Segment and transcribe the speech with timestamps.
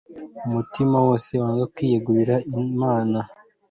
[0.47, 3.19] Umutima wose wanga kwiyegurira Imana,